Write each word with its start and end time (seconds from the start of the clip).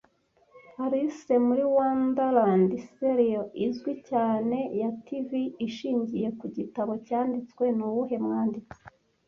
'Alice 0.79 1.33
muri 1.47 1.63
Wonderland' 1.75 2.73
Serial 2.97 3.45
izwi 3.67 3.93
cyane 4.09 4.57
ya 4.81 4.89
TV, 5.05 5.29
ishingiye 5.67 6.27
ku 6.39 6.45
gitabo 6.57 6.91
cyanditswe 7.07 7.63
nuwuhe 7.77 8.17
mwanditsi 8.25 8.77